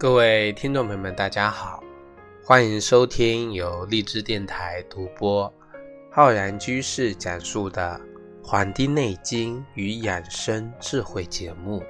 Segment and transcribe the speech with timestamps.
[0.00, 1.82] 各位听众朋友们，大家好，
[2.44, 5.52] 欢迎收听由荔枝电台独播、
[6.08, 8.00] 浩然居士讲述的
[8.46, 11.82] 《黄帝内经与养生智慧》节目。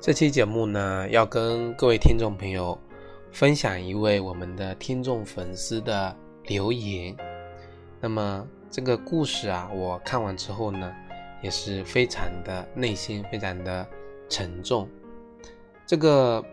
[0.00, 2.80] 这期节目呢，要跟各位听众朋友
[3.30, 7.14] 分享一位我们的听众粉丝的留言。
[8.00, 10.94] 那么这个故事啊，我看完之后呢，
[11.42, 13.86] 也是非常的内心非常的
[14.28, 14.88] 沉重。
[15.86, 16.44] 这个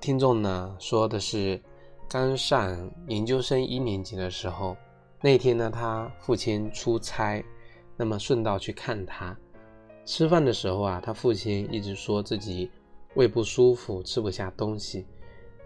[0.00, 1.60] 听众呢说的是，
[2.08, 4.76] 刚上研究生一年级的时候，
[5.20, 7.44] 那天呢他父亲出差，
[7.96, 9.36] 那么顺道去看他。
[10.04, 12.70] 吃饭的时候啊，他父亲一直说自己。
[13.14, 15.04] 胃不舒服，吃不下东西。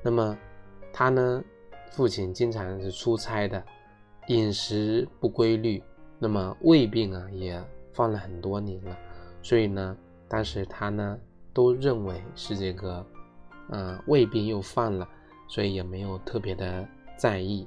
[0.02, 0.34] 那么
[0.90, 1.44] 他呢？
[1.90, 3.62] 父亲经常是出差的，
[4.28, 5.82] 饮食不规律，
[6.18, 8.96] 那么胃病啊也犯了很多年了。
[9.42, 9.96] 所以呢，
[10.28, 11.18] 当时他呢
[11.52, 13.06] 都认为是这个，
[13.70, 15.08] 呃，胃病又犯了，
[15.48, 16.86] 所以也没有特别的
[17.16, 17.66] 在意。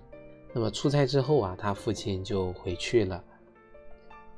[0.53, 3.23] 那么出差之后啊，他父亲就回去了。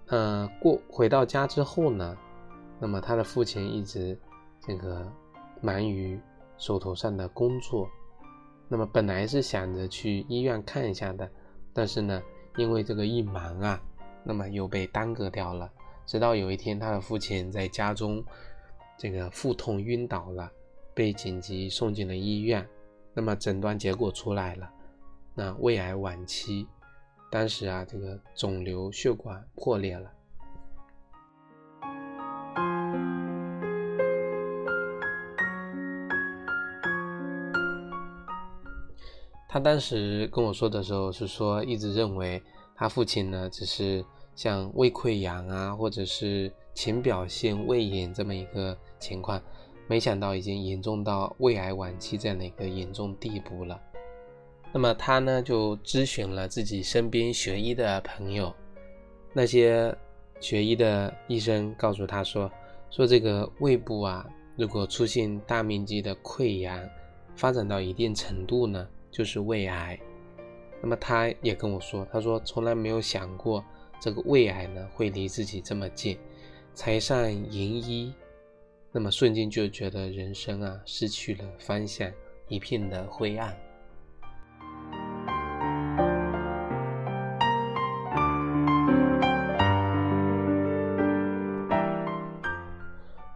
[0.07, 2.17] 嗯，过回到家之后呢，
[2.79, 4.17] 那么他的父亲一直
[4.59, 5.05] 这个。
[5.61, 6.17] 忙于
[6.57, 7.85] 手头上的工作，
[8.69, 11.29] 那么本来是想着去医院看一下的，
[11.73, 12.21] 但是呢，
[12.57, 13.81] 因为这个一忙啊，
[14.23, 15.71] 那么又被耽搁掉了。
[16.05, 18.23] 直到有一天，他的父亲在家中
[18.97, 20.51] 这个腹痛晕倒了，
[20.93, 22.67] 被紧急送进了医院。
[23.13, 24.71] 那么诊断结果出来了，
[25.35, 26.67] 那胃癌晚期，
[27.29, 30.11] 当时啊，这个肿瘤血管破裂了。
[39.51, 42.39] 他当时跟我说的时候是说，一直认为
[42.75, 44.05] 他父亲呢只是
[44.35, 49.41] 像胃溃疡啊，或者是浅表性胃炎这么一个情况，
[49.87, 53.81] 没想到已经严重到胃癌晚期这样的一个严重地步了。
[54.71, 58.53] 那么他呢就咨询了自己身边学医的朋友，
[59.33, 59.91] 那些
[60.39, 62.51] 学医的医生告诉他说，
[62.91, 66.79] 说这个胃部啊，如果出现大面积的溃疡，
[67.35, 68.87] 发展到一定程度呢。
[69.11, 69.99] 就是胃癌，
[70.81, 73.63] 那么他也跟我说，他说从来没有想过
[73.99, 76.17] 这个胃癌呢会离自己这么近，
[76.73, 78.13] 才上营医，
[78.91, 82.09] 那么瞬间就觉得人生啊失去了方向，
[82.47, 83.55] 一片的灰暗。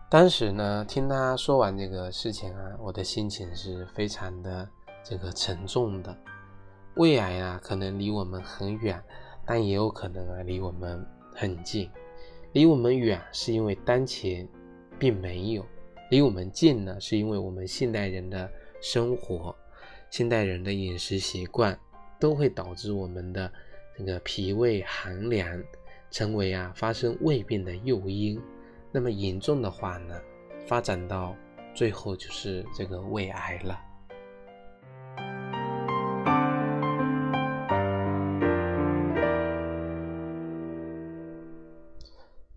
[0.09, 4.69] 当时呢，听他说完这个事情啊，我的心情是非常的。
[5.03, 6.17] 这个沉重的
[6.95, 9.03] 胃癌啊，可能离我们很远，
[9.45, 11.89] 但也有可能啊离我们很近。
[12.53, 14.47] 离我们远是因为当前
[14.97, 15.63] 并没有；
[16.09, 18.49] 离我们近呢，是因为我们现代人的
[18.79, 19.55] 生活、
[20.09, 21.77] 现代人的饮食习惯
[22.19, 23.51] 都会导致我们的
[23.97, 25.61] 这个脾胃寒凉，
[26.11, 28.39] 成为啊发生胃病的诱因。
[28.91, 30.15] 那么严重的话呢，
[30.67, 31.35] 发展到
[31.73, 33.77] 最后就是这个胃癌了。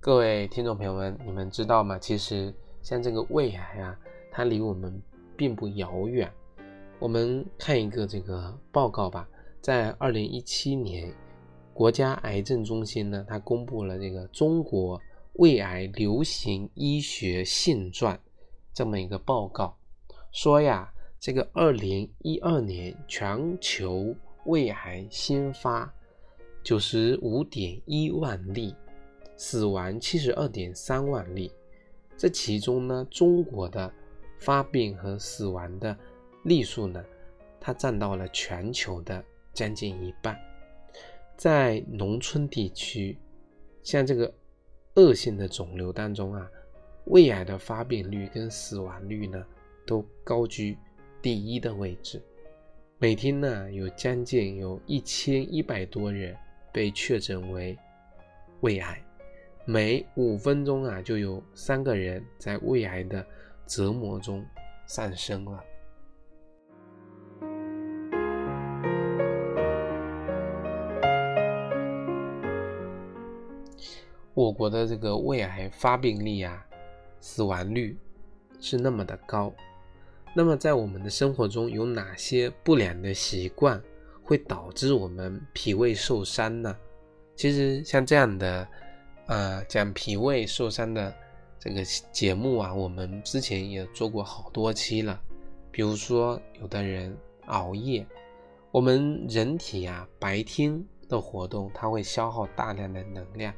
[0.06, 1.99] 各位听众朋友们，你们知道吗？
[1.99, 3.99] 其实像这个胃癌啊，
[4.31, 5.03] 它离我们
[5.37, 6.33] 并不遥远。
[7.00, 9.28] 我们看一个这个报告吧，
[9.61, 11.12] 在二零一七年，
[11.75, 15.00] 国家癌症中心呢，它公布了这个《中国
[15.41, 18.14] 胃癌流行医学现状》
[18.73, 19.76] 这么一个报告，
[20.31, 20.88] 说呀，
[21.19, 24.14] 这个二零一二年全球
[24.44, 25.93] 胃癌新发
[26.62, 28.73] 九十五点一万例。
[29.37, 31.53] 死亡七十二点三万例，
[32.17, 33.93] 这其中呢，中国的
[34.38, 35.97] 发病和死亡的
[36.44, 37.05] 例数呢，
[37.61, 39.23] 它占到了全球的
[39.53, 40.38] 将近一半。
[41.37, 43.19] 在农村地区，
[43.83, 44.33] 像这个
[44.94, 46.50] 恶性的肿瘤当中啊，
[47.05, 49.44] 胃癌的发病率跟死亡率呢，
[49.87, 50.79] 都高居
[51.21, 52.23] 第一的位置。
[52.99, 56.35] 每天呢，有将近有一千一百多人
[56.73, 57.77] 被确诊为
[58.62, 59.06] 胃癌。
[59.68, 63.26] 每五分钟啊，就有三个人在胃癌的
[63.66, 64.46] 折磨中
[64.86, 65.60] 丧生了。
[74.34, 76.64] 我国的这个胃癌发病率啊，
[77.18, 77.98] 死亡率
[78.60, 79.52] 是那么的高。
[80.32, 83.82] 那么在我们的生活中有哪些不良的习惯
[84.22, 86.76] 会导致我们脾胃受伤呢？
[87.34, 88.68] 其实像这样的，
[89.26, 91.12] 呃，讲脾胃受伤的
[91.58, 91.82] 这个
[92.12, 95.20] 节目啊，我们之前也做过好多期了。
[95.70, 98.06] 比如说，有的人熬夜，
[98.70, 103.52] 我们人体啊白天的活动，它会消耗大量的能量，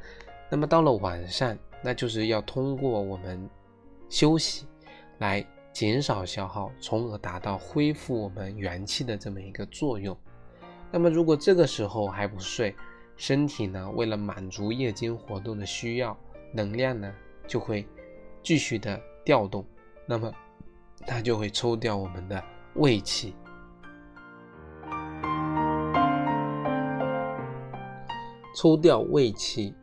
[0.51, 3.49] 那么到了晚上，那就是要通过我们
[4.09, 4.67] 休息
[5.19, 10.17] 来减少消耗，从而达到恢复我们元气的这么一个作用。
[10.91, 12.75] 那么如果这个时候还不睡，
[13.19, 16.17] 身体呢，为了满足夜间活动的需要，
[16.53, 17.13] 能量呢
[17.49, 17.85] 就会
[18.45, 19.67] 继续的调动，
[20.07, 20.33] 那么
[21.05, 22.41] 它就会抽掉我们的
[22.77, 23.35] 胃气。
[28.55, 29.75] 抽掉胃气，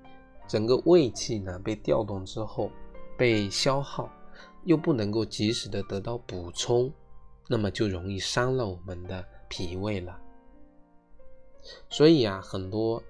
[0.47, 2.71] 整个胃气呢被调动之后，
[3.17, 4.09] 被消耗，
[4.63, 6.89] 又不能够及时的得到补充，
[7.49, 10.17] 那么就容易伤了我们的脾胃了。
[11.89, 13.03] 所以啊，很多。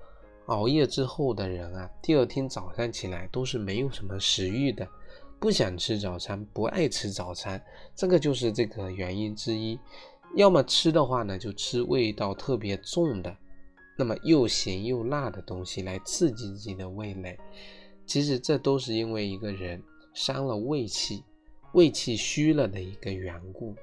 [0.47, 4.87] 熬夜之后的人啊，第二天早上起来都是没有什么食欲的，
[5.39, 7.59] 不想吃早餐，不爱吃早餐，
[7.95, 9.79] 这个就是这个原因之一。
[10.35, 13.35] 要么吃的话呢，就吃味道特别重的，
[13.97, 17.39] 那么又咸又辣的东西来刺激自己的味蕾。
[18.05, 19.81] 其实这都是因为一个人
[20.13, 21.23] 伤了胃气，
[21.73, 23.73] 胃气虚了的一个缘故。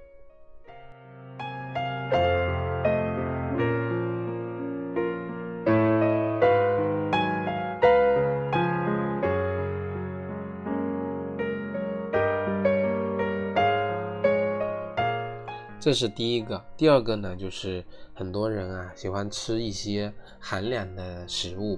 [15.82, 17.84] 这是第一个，第二个呢，就是
[18.14, 21.76] 很多人啊喜欢吃一些寒凉的食物。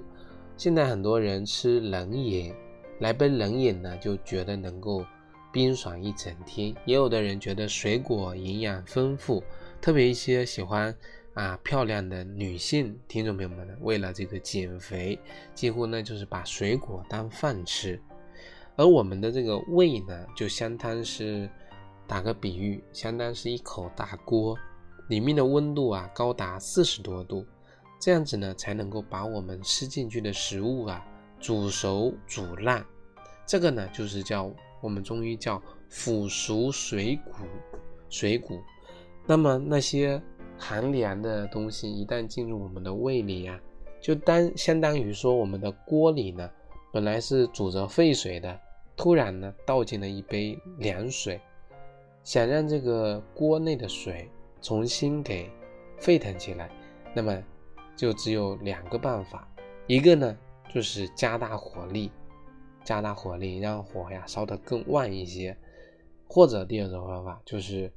[0.55, 2.53] 现在很多人吃冷饮，
[2.99, 5.03] 来杯冷饮呢，就觉得能够
[5.51, 6.71] 冰爽一整天。
[6.85, 9.43] 也有的人觉得水果营养丰富，
[9.81, 10.95] 特别一些喜欢
[11.33, 15.17] 啊漂亮的女性听众朋友们呢，为了这个减肥，
[15.55, 17.99] 几乎呢就是把水果当饭吃。
[18.75, 21.49] 而我们的这个胃呢，就相当是。
[22.07, 24.57] 打个比喻，相当是一口大锅，
[25.09, 27.45] 里面的温度啊高达四十多度，
[27.99, 31.05] 这样子呢才能够把我们吃进去的食物啊
[31.39, 32.85] 煮熟煮烂，
[33.45, 37.31] 这个呢就是叫我们中医叫腐熟水谷，
[38.09, 38.59] 水谷。
[39.25, 40.21] 那么那些
[40.57, 43.59] 寒凉的东西一旦进入我们的胃里啊，
[43.99, 46.47] 就当相当于说我们的锅里呢
[46.93, 48.59] 本来是煮着沸水的，
[48.95, 51.41] 突然呢倒进了一杯凉水。
[52.25, 54.27] 想让这个锅内的水
[54.59, 55.49] 重新给
[55.99, 56.71] 沸腾起来，
[57.13, 57.41] 那么
[57.95, 59.47] 就只有两个办法，
[59.85, 60.35] 一个呢
[60.73, 62.11] 就是加大火力，
[62.83, 65.55] 加大火力让火呀烧得更旺一些，
[66.27, 67.93] 或者第二种方法就是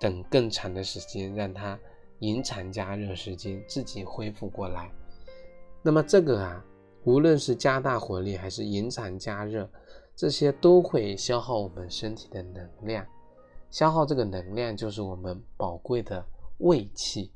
[0.00, 1.78] 等更长的时间让它
[2.20, 4.90] 延长加热时间，自己恢复过来。
[5.82, 6.64] 那么这个啊，
[7.04, 9.70] 无论是加大火力还是延长加热，
[10.16, 13.06] 这些都会消耗我们身体的能量。
[13.70, 16.24] 消耗这个能量就是我们宝贵的
[16.58, 17.30] 胃气，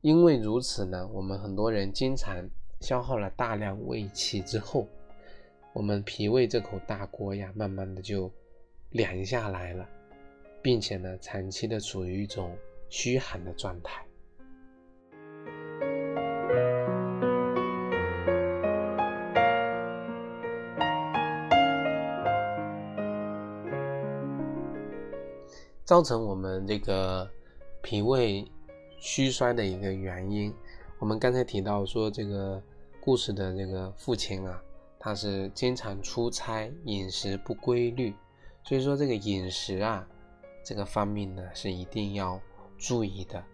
[0.00, 2.48] 因为如此呢，我们很多人经常
[2.80, 4.86] 消耗了大量胃气之后，
[5.72, 8.30] 我们脾胃这口大锅呀，慢慢的就
[8.90, 9.88] 凉下来了，
[10.60, 12.56] 并且呢，长期的处于一种
[12.88, 14.04] 虚寒的状态。
[25.84, 27.28] 造成我们这个
[27.82, 28.50] 脾胃
[28.98, 30.50] 虚衰的一个原因，
[30.98, 32.62] 我们刚才提到说这个
[33.02, 34.62] 故事的这个父亲啊，
[34.98, 38.14] 他是经常出差，饮食不规律，
[38.62, 40.08] 所以说这个饮食啊
[40.64, 42.40] 这个方面呢是一定要
[42.78, 43.44] 注意的。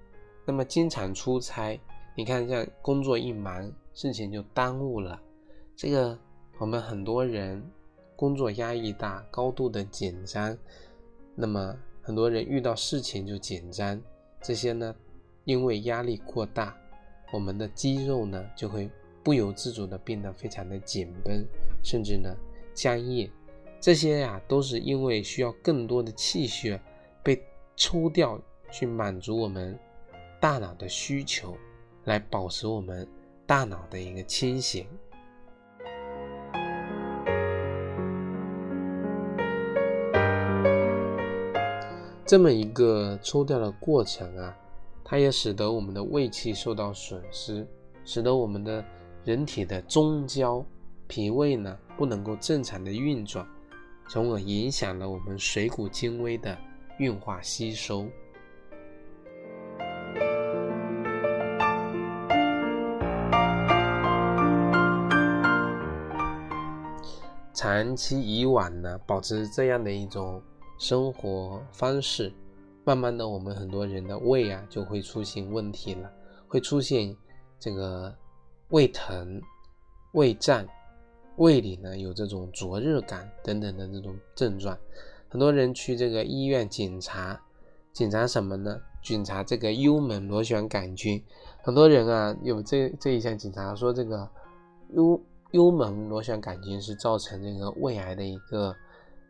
[0.44, 1.80] 那么经常出差，
[2.14, 5.20] 你看像工作一忙，事情就耽误了。
[5.74, 6.16] 这个
[6.58, 7.60] 我们很多人
[8.14, 10.56] 工作压力大，高度的紧张，
[11.34, 11.76] 那么。
[12.02, 14.00] 很多人遇到事情就紧张，
[14.42, 14.94] 这些呢，
[15.44, 16.76] 因为压力过大，
[17.32, 18.90] 我们的肌肉呢就会
[19.22, 21.44] 不由自主的变得非常的紧绷，
[21.82, 22.34] 甚至呢
[22.74, 23.30] 僵硬。
[23.80, 26.80] 这些呀都是因为需要更多的气血
[27.22, 27.42] 被
[27.76, 28.40] 抽掉，
[28.70, 29.78] 去满足我们
[30.38, 31.56] 大脑的需求，
[32.04, 33.06] 来保持我们
[33.46, 34.86] 大脑的一个清醒。
[42.30, 44.56] 这么一个抽掉的过程啊，
[45.02, 47.66] 它也使得我们的胃气受到损失，
[48.04, 48.84] 使得我们的
[49.24, 50.64] 人体的中焦
[51.08, 53.44] 脾胃呢不能够正常的运转，
[54.08, 56.56] 从而影响了我们水谷精微的
[56.98, 58.06] 运化吸收。
[67.52, 70.40] 长期以往呢，保持这样的一种
[70.80, 72.32] 生活方式，
[72.84, 76.10] 慢慢的，我们很多人的胃啊就会出现问题了，
[76.48, 77.14] 会出现
[77.58, 78.12] 这个
[78.70, 79.38] 胃疼、
[80.14, 80.66] 胃胀、
[81.36, 84.76] 胃里呢有这种灼热感等等的这种症状。
[85.28, 87.38] 很多人去这个医院检查，
[87.92, 88.80] 检查什么呢？
[89.02, 91.22] 检查这个幽门螺旋杆菌。
[91.62, 94.26] 很多人啊有这这一项检查，说这个
[94.94, 98.74] 幽幽门螺旋杆菌是造成这个胃癌的一个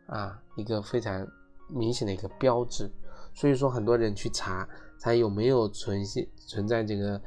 [0.07, 1.27] 啊一个非常
[1.71, 2.89] 明显的一个标志，
[3.33, 4.67] 所以说很多人去查
[4.99, 7.19] 查有没有存现存在这个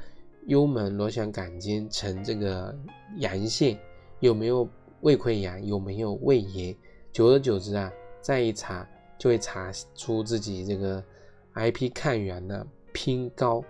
[0.47, 2.73] 幽门螺旋杆菌呈这个
[3.17, 3.77] 阳性，
[4.19, 4.67] 有没有
[5.01, 6.75] 胃溃疡，有没有胃炎，
[7.11, 8.87] 久而久之啊，再一查
[9.17, 11.03] 就会查出自己这个
[11.55, 13.63] IP 抗原呢偏高，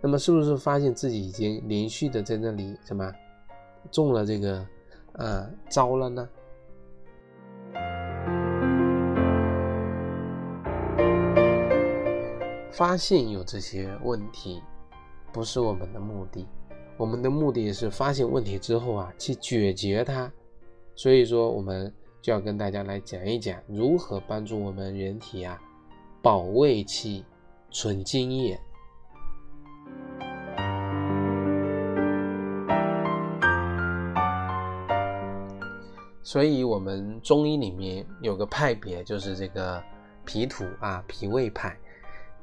[0.00, 3.12] 那么是不是发现自己已经连续的在那里什么？
[3.92, 4.66] 中了这个，
[5.12, 6.28] 呃，招了呢。
[12.76, 14.62] 发现有这些问题，
[15.32, 16.46] 不是我们的目的，
[16.98, 20.30] 我们的目的是发现问题之后啊，去解决它。
[20.94, 21.90] 所以说，我们
[22.20, 25.58] 就要跟大家来讲一讲，如何帮助我们人体啊，
[26.20, 27.24] 保卫气、
[27.70, 28.60] 存精液。
[36.22, 39.82] 所以，我们中医里面有个派别，就是这个
[40.26, 41.74] 脾土啊，脾胃派，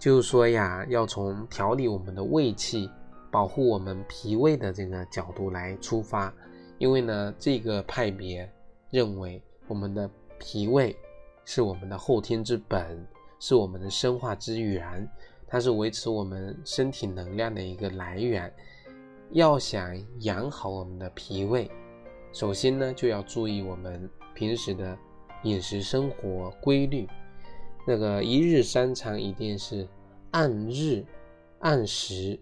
[0.04, 2.92] 就是说呀，要从调理我们的胃气、
[3.32, 6.34] 保护我们脾胃的这个角度来出发。
[6.78, 8.52] 因为呢，这个派别
[8.90, 10.94] 认为，我们的脾胃
[11.46, 13.08] 是我们的后天之本，
[13.40, 15.10] 是我们的生化之源，
[15.48, 18.54] 它是维持我们身体能量的一个来源。
[19.30, 21.72] 要想养好我们的脾胃。
[22.34, 24.98] 首先呢，就要注意我们平时的
[25.44, 27.08] 饮食生活规律，
[27.86, 29.88] 那个一日三餐一定是
[30.32, 31.06] 按日
[31.60, 32.40] 按时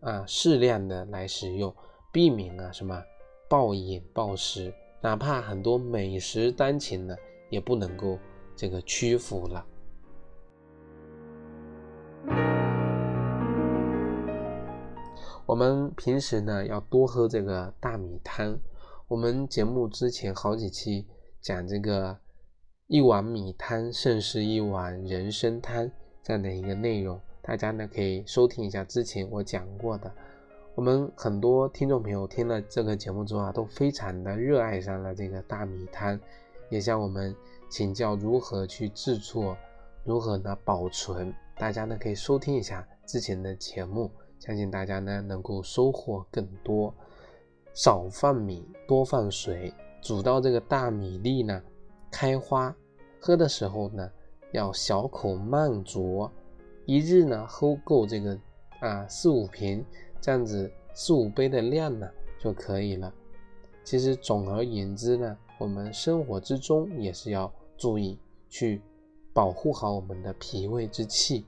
[0.00, 1.74] 啊适量的来食用，
[2.12, 3.02] 避免啊什么
[3.48, 7.14] 暴饮暴食，哪怕很多美食当前呢，
[7.50, 8.18] 也不能够
[8.56, 9.66] 这个屈服了。
[15.46, 18.58] 我们平时呢要多喝这个大米汤。
[19.06, 21.06] 我们节目之前好几期
[21.42, 22.18] 讲这个
[22.86, 25.90] 一碗米汤胜似一碗人参汤
[26.22, 30.12] 这样的一个内容，大家呢可以收听一下之前我讲过的。
[30.74, 36.20] 我们很多听众朋友听了这个节目之后啊，都非常的热爱上了这个大米汤，
[36.68, 37.34] 也向我们
[37.70, 39.56] 请教如何去制作，
[40.04, 41.34] 如何呢保存。
[41.56, 46.94] 大家呢可以收听一下之前的节目，相信大家呢能够收获更多。
[47.72, 49.72] 少放米，多放水，
[50.02, 51.62] 煮到这个大米粒呢
[52.16, 52.72] 开花，
[53.18, 54.08] 喝的时候呢
[54.52, 56.30] 要小口慢酌，
[56.86, 58.38] 一日呢喝够这个
[58.78, 59.84] 啊四五瓶，
[60.20, 63.12] 这样子四五杯的量呢就可以了。
[63.82, 68.16] 其实总而言之呢，我们生活之中也是要注意
[68.48, 68.80] 去
[69.32, 71.44] 保护好我们的脾胃之气，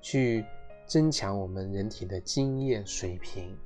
[0.00, 0.44] 去
[0.84, 3.56] 增强我们人体的津液水平。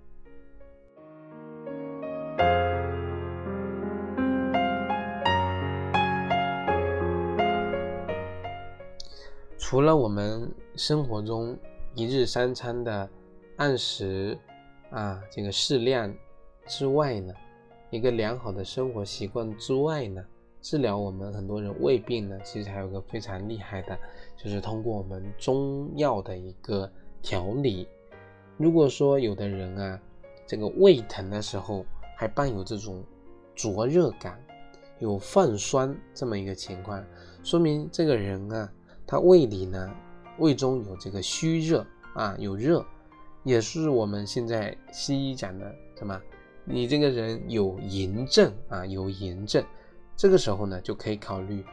[9.72, 11.56] 除了我们生活中
[11.94, 13.08] 一日三餐的
[13.56, 14.36] 按时
[14.90, 16.14] 啊，这个适量
[16.66, 17.32] 之外呢，
[17.88, 20.22] 一个良好的生活习惯之外呢，
[20.60, 23.98] 治疗我们很多人胃病呢，其实还有个非常厉害的，
[24.36, 27.88] 就是通过我们中药的一个调理。
[28.58, 29.98] 如果说有的人啊，
[30.46, 31.82] 这个胃疼的时候
[32.14, 33.02] 还伴有这种
[33.54, 34.38] 灼热感，
[34.98, 37.02] 有泛酸这么一个情况，
[37.42, 38.70] 说明这个人啊。
[39.06, 39.94] 他胃里呢，
[40.38, 42.84] 胃中有这个虚热啊，有热，
[43.44, 46.20] 也是我们现在西医讲的什么？
[46.64, 49.64] 你这个人有炎症啊，有炎症，
[50.16, 51.64] 这个时候呢，就可以考虑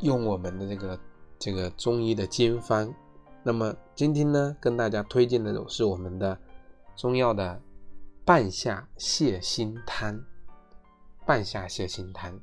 [0.00, 1.00] 用我们的这个
[1.38, 2.94] 这个中医的煎方。
[3.42, 6.38] 那么今天呢，跟大家推荐的是我们的
[6.94, 7.60] 中药的
[8.24, 10.22] 半夏泻心汤，
[11.26, 12.38] 半夏泻心汤。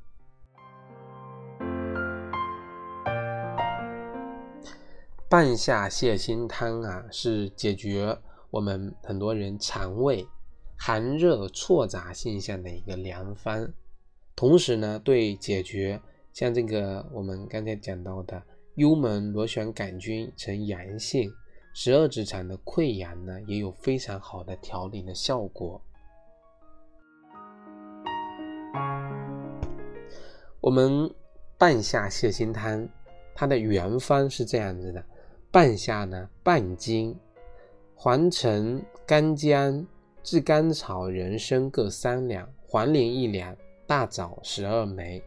[5.35, 8.17] 半夏泻心汤啊，是解决
[8.49, 10.25] 我们很多人肠胃
[10.77, 13.67] 寒热错杂现象的一个良方。
[14.33, 16.01] 同时呢，对解决
[16.31, 18.41] 像这个我们刚才讲到的
[18.75, 21.29] 幽门螺旋杆菌呈阳性、
[21.73, 25.81] 十二指肠的溃疡呢，也有非常好的调理的效果。
[30.61, 31.13] 我们
[31.57, 32.87] 半夏泻心汤，
[33.33, 35.05] 它的原方是这样子的：
[35.55, 37.17] 半夏呢，半斤，
[37.95, 39.87] 黄陈、干姜、
[40.21, 43.55] 炙甘草、人参各三两，黄连一两，
[43.87, 45.23] 大枣十二枚。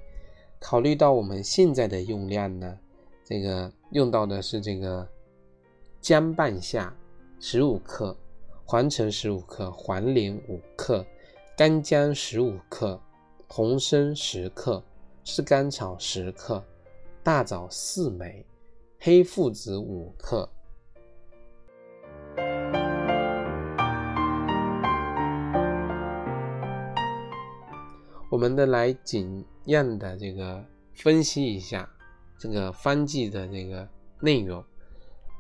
[0.61, 2.79] 考虑到我们现在的用量呢，
[3.25, 5.09] 这个用到的是这个
[5.99, 6.95] 姜半夏
[7.41, 8.15] 十五克，
[8.67, 11.03] 黄陈十五克，黄连五克，
[11.57, 13.01] 干姜十五克，
[13.47, 14.85] 红参十克，
[15.25, 16.63] 炙甘草十克，
[17.23, 18.45] 大枣四枚，
[19.01, 20.51] 黑附子五克。
[28.29, 30.65] 我们的来尽样的这个
[30.95, 31.89] 分析一下
[32.41, 33.89] 这个方剂的这个
[34.21, 34.63] 内容。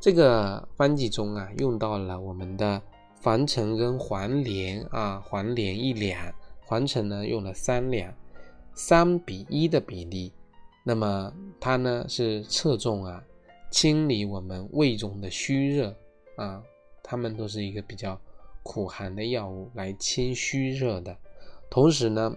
[0.01, 2.81] 这个方剂中啊，用到了我们的
[3.21, 6.33] 黄陈跟黄连啊，黄连一两，
[6.65, 8.15] 黄陈呢用了三两，
[8.73, 10.33] 三比一的比例。
[10.85, 13.21] 那么它呢是侧重啊
[13.71, 15.95] 清理我们胃中的虚热
[16.37, 16.63] 啊，
[17.03, 18.21] 它们都是一个比较
[18.63, 21.17] 苦寒的药物，来清虚热的。
[21.71, 22.37] 同时呢。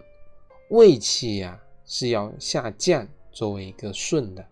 [0.70, 4.46] 胃气呀是要下降，作为一个顺的。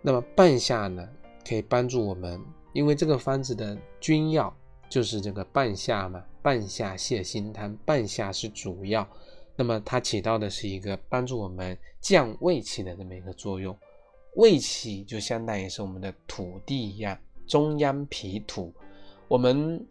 [0.00, 1.08] 那么半夏呢，
[1.48, 2.40] 可以帮助我们，
[2.72, 4.52] 因为这个方子的君药
[4.88, 9.08] 就是这个半夏嘛，半夏泻心汤，半夏是主药，
[9.54, 13.78] 那么它起到的是一个帮助我们降胃气的这么一个作用。
[14.34, 18.72] 胃气就相当于是我们的土地一样，中央脾土，
[19.28, 19.86] 我们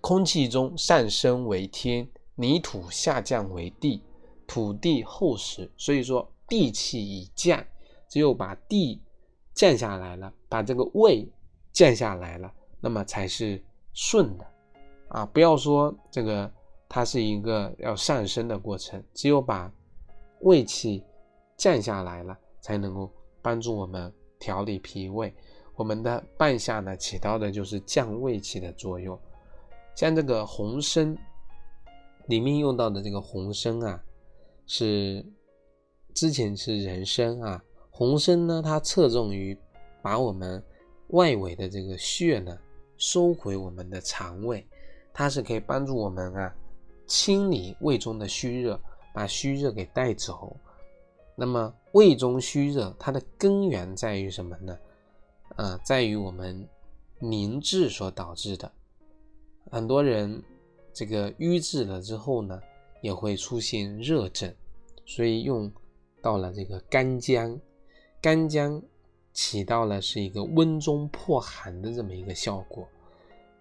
[0.00, 4.02] 空气中上升为天，泥土下降为地。
[4.46, 7.62] 土地厚实，所以说地气已降，
[8.08, 8.98] 只有把地
[9.52, 11.28] 降下来了，把这个胃
[11.70, 12.50] 降下来了，
[12.80, 14.46] 那么才是顺的
[15.08, 15.26] 啊！
[15.26, 16.50] 不要说这个
[16.88, 19.70] 它是一个要上升的过程，只有把
[20.40, 21.04] 胃气
[21.58, 23.12] 降下来了，才能够
[23.48, 25.34] 帮助我们调理脾胃。
[25.74, 29.18] 我们的半夏呢，起到的就是降胃气的作用。
[29.94, 31.16] 像这个红参
[32.26, 33.98] 里面用到的这个红参啊。
[34.66, 35.24] 是
[36.12, 39.56] 之前是人参啊，红参呢，它侧重于
[40.02, 40.62] 把我们
[41.06, 42.54] 外围的这个血呢
[42.98, 44.68] 收回我们的肠胃，
[45.14, 46.54] 它是可以帮助我们啊
[47.06, 48.78] 清理胃中的虚热，
[49.14, 50.54] 把虚热给带走。
[51.34, 54.78] 那么胃中虚热，它的根源在于什么呢？
[55.56, 56.68] 呃，在于我们
[57.18, 58.70] 凝滞所导致的。
[59.70, 60.42] 很多人
[60.92, 62.60] 这个瘀滞了之后呢。
[63.00, 64.52] 也会出现热症，
[65.06, 65.70] 所以用
[66.20, 67.56] 到了这个干姜，
[68.20, 68.82] 干姜
[69.32, 72.88] 起到了是一个温中破寒的这么一个效果。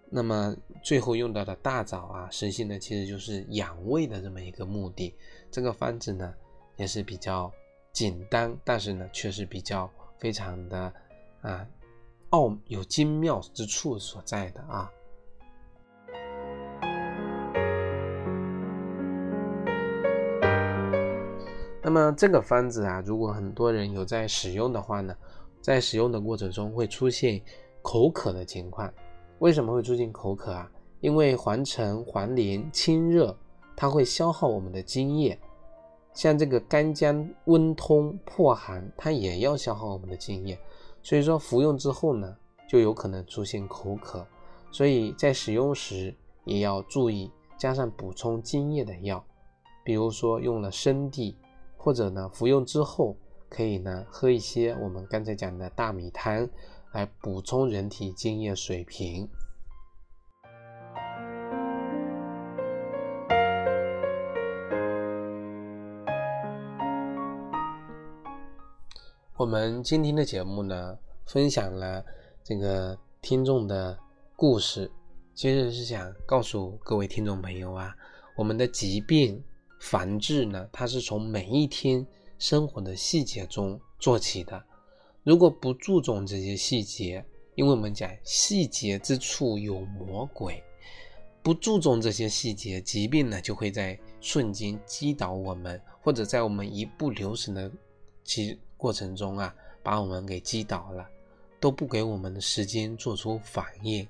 [0.09, 5.13] 那么最后用到的大枣啊，实际呢其实就是养胃的这么一个目的。
[5.51, 6.33] 这个方子呢
[6.75, 7.53] 也是比较
[7.97, 10.93] 简单，但是呢却是比较非常的
[11.41, 11.65] 啊
[12.29, 14.91] 奥有精妙之处所在的啊。
[21.81, 25.17] 那么这个方子啊，如果很多人有在使用的话呢，
[25.59, 27.41] 在使用的过程中会出现
[27.81, 28.93] 口渴的情况。
[29.39, 30.69] 为什么会出现口渴啊？
[30.99, 33.35] 因为黄橙、黄连清热，
[33.75, 35.39] 它会消耗我们的津液。
[36.17, 40.57] 像这个干姜温通破寒，它也要消耗我们的津液。
[41.03, 42.35] 所以说服用之后呢，
[42.67, 44.25] 就有可能出现口渴。
[44.71, 46.11] 所以在使用时
[46.43, 49.23] 也要注意加上补充津液的药，
[49.85, 51.37] 比如说用了生地。
[51.79, 53.15] 或者呢，服用之后
[53.47, 56.49] 可以呢喝一些我们刚才讲的大米汤，
[56.93, 59.29] 来补充人体津液水平。
[69.37, 70.97] 我们今天的节目呢，
[71.27, 72.03] 分享了
[72.43, 73.95] 这个听众的
[74.35, 74.89] 故事，
[75.35, 77.95] 其实是想告诉各位听众朋友啊，
[78.35, 79.41] 我们的疾病。
[79.79, 82.03] 防治呢，它是从每一天
[82.39, 84.59] 生活的细节中做起的。
[85.23, 87.23] 如果不注重这些细节，
[87.53, 90.63] 因为我们讲细节之处有魔鬼，
[91.43, 97.71] 不注重这些细节，疾病呢就会在瞬间击倒我们，或者在我们一不留神的
[98.23, 101.05] 其过程中啊，把我们给击倒了，
[101.59, 104.07] 都不给我们的时间做出反应。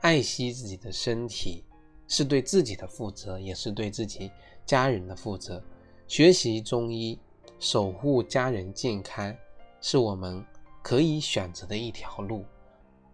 [0.00, 1.62] 爱惜自己的身体，
[2.08, 4.30] 是对自己的负责，也是对自己。
[4.64, 5.62] 家人的负责，
[6.06, 7.18] 学习中医，
[7.58, 9.34] 守护家人健康，
[9.80, 10.44] 是我们
[10.80, 12.44] 可以选择的一条路。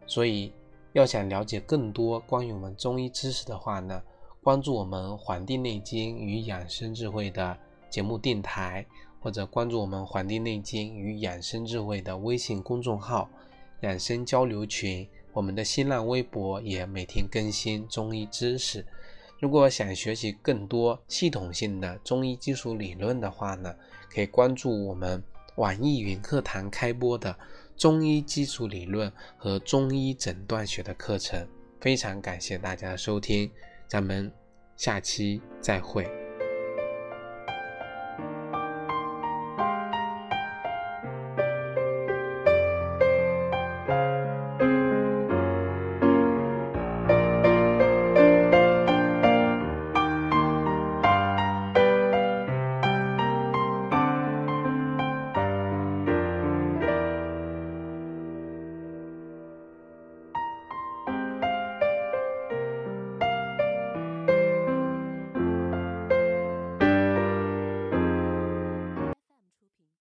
[0.07, 0.53] 所以，
[0.93, 4.03] 要想了解更多关于我们中医知识的话呢，
[4.43, 8.87] 关注我们《黄帝内经与养生智慧》的节目电台，
[9.27, 13.29] 或者关注我们《黄帝内经与养生智慧》的微信公众号、
[13.81, 15.05] 养生交流群。
[15.33, 18.87] 我们的新浪微博也每天更新中医知识。
[19.41, 23.75] 如果想学习更多系统性的中医基础理论的话呢，
[24.09, 25.21] 可以关注我们
[25.57, 27.37] 网易云课堂开播的
[27.77, 31.45] 中医基础理论和中医诊断学的课程。
[31.81, 33.51] 非常感谢大家的收听，
[33.89, 34.31] 咱们
[34.77, 36.26] 下期再会。